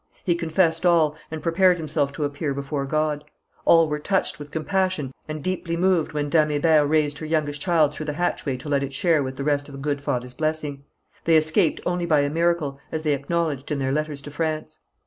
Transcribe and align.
He 0.23 0.33
confessed 0.33 0.83
all, 0.83 1.15
and 1.29 1.43
prepared 1.43 1.77
himself 1.77 2.11
to 2.13 2.23
appear 2.23 2.55
before 2.55 2.87
God. 2.87 3.23
All 3.65 3.87
were 3.87 3.99
touched 3.99 4.39
with 4.39 4.49
compassion 4.49 5.13
and 5.27 5.43
deeply 5.43 5.77
moved 5.77 6.11
when 6.11 6.27
Dame 6.27 6.47
Hébert 6.49 6.89
raised 6.89 7.19
her 7.19 7.25
youngest 7.27 7.61
child 7.61 7.93
through 7.93 8.07
the 8.07 8.13
hatchway 8.13 8.57
to 8.57 8.67
let 8.67 8.81
it 8.81 8.93
share 8.93 9.21
with 9.21 9.35
the 9.35 9.43
rest 9.43 9.71
the 9.71 9.77
good 9.77 10.01
father's 10.01 10.33
blessing. 10.33 10.85
They 11.25 11.37
escaped 11.37 11.81
only 11.85 12.07
by 12.07 12.21
a 12.21 12.31
miracle, 12.31 12.79
as 12.91 13.03
they 13.03 13.13
acknowledged 13.13 13.71
in 13.71 13.77
their 13.77 13.91
letters 13.91 14.23
to 14.23 14.31
France. 14.31 14.79